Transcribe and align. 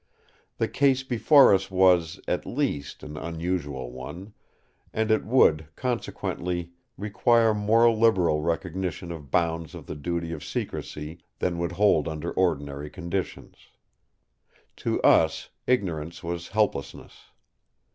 The 0.57 0.67
case 0.67 1.03
before 1.03 1.53
us 1.53 1.69
was, 1.69 2.19
at 2.27 2.43
least, 2.43 3.03
an 3.03 3.17
unusual 3.17 3.91
one; 3.91 4.33
and 4.91 5.11
it 5.11 5.23
would, 5.25 5.67
consequently, 5.75 6.71
require 6.97 7.53
more 7.53 7.87
liberal 7.91 8.41
recognition 8.41 9.11
of 9.11 9.29
bounds 9.29 9.75
of 9.75 9.85
the 9.85 9.93
duty 9.93 10.31
of 10.31 10.43
secrecy 10.43 11.19
than 11.37 11.59
would 11.59 11.73
hold 11.73 12.07
under 12.07 12.31
ordinary 12.31 12.89
conditions. 12.89 13.67
To 14.77 14.99
us, 15.03 15.49
ignorance 15.67 16.23
was 16.23 16.47
helplessness. 16.47 17.25